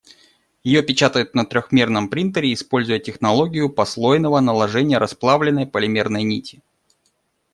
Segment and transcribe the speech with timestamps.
[0.63, 6.63] Её печатают на трёхмерном принтере, используя технологию послойного наложения расплавленной полимерной нити.